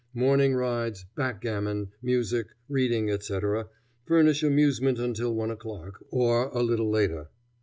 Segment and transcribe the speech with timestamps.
[0.15, 3.67] Morning rides, backgammon, music, reading, etc.,
[4.07, 7.29] furnish amusement until one o'clock, or a little later.